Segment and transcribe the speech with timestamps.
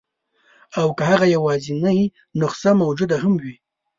[0.79, 1.99] او که هغه یوازنۍ
[2.39, 3.55] نسخه موجوده هم وي.